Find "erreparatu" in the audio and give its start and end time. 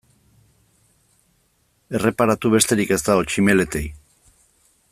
1.99-2.53